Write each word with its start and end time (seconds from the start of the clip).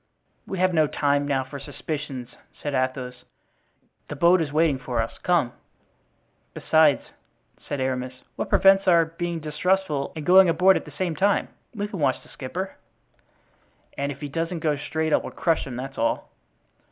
"We 0.47 0.57
have 0.57 0.73
no 0.73 0.87
time 0.87 1.27
now 1.27 1.43
for 1.43 1.59
suspicions," 1.59 2.29
said 2.59 2.73
Athos. 2.73 3.23
"The 4.07 4.15
boat 4.15 4.41
is 4.41 4.51
waiting 4.51 4.79
for 4.79 4.99
us; 4.99 5.19
come." 5.19 5.53
"Besides," 6.55 7.11
said 7.59 7.79
Aramis, 7.79 8.23
"what 8.35 8.49
prevents 8.49 8.87
our 8.87 9.05
being 9.05 9.39
distrustful 9.39 10.11
and 10.15 10.25
going 10.25 10.49
aboard 10.49 10.75
at 10.75 10.85
the 10.85 10.91
same 10.97 11.15
time? 11.15 11.49
We 11.75 11.87
can 11.87 11.99
watch 11.99 12.23
the 12.23 12.29
skipper." 12.29 12.77
"And 13.95 14.11
if 14.11 14.21
he 14.21 14.27
doesn't 14.27 14.61
go 14.61 14.75
straight 14.75 15.13
I 15.13 15.17
will 15.17 15.29
crush 15.29 15.67
him, 15.67 15.75
that's 15.75 15.99
all." 15.99 16.31